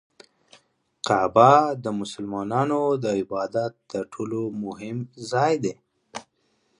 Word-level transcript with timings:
کعبه 1.07 1.51
د 1.83 1.85
مسلمانانو 1.99 2.81
د 3.03 3.05
عبادت 3.19 3.71
تر 3.91 4.01
ټولو 4.13 4.39
مهم 4.63 4.97
ځای 5.31 5.53
دی. 5.63 5.73